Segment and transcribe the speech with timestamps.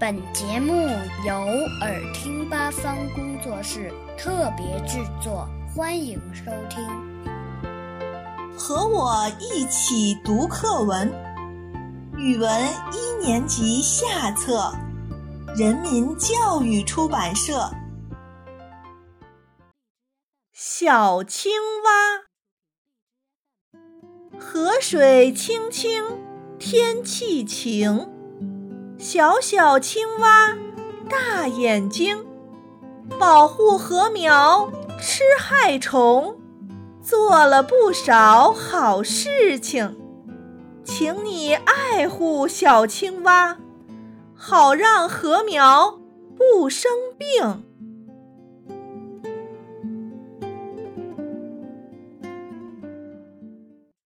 [0.00, 0.72] 本节目
[1.26, 1.34] 由
[1.82, 6.82] 耳听八方工作室特别制作，欢迎收听。
[8.56, 11.12] 和我一起读课文，
[12.16, 12.50] 语文
[12.94, 14.72] 一年级下册，
[15.54, 17.70] 人民教育出版社。
[20.54, 21.52] 小青
[21.84, 22.24] 蛙，
[24.40, 26.02] 河水清清，
[26.58, 28.08] 天气晴。
[29.00, 30.54] 小小青蛙，
[31.08, 32.22] 大眼睛，
[33.18, 34.70] 保护禾苗，
[35.00, 36.36] 吃害虫，
[37.02, 39.96] 做了不少好事情。
[40.84, 43.56] 请你爱护小青蛙，
[44.36, 45.98] 好让禾苗
[46.36, 47.64] 不生病。